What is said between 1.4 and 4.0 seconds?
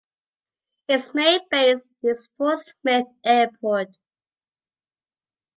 base is Fort Smith Airport.